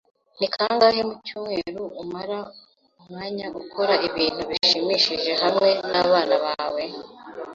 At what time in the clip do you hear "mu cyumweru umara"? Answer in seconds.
1.07-2.37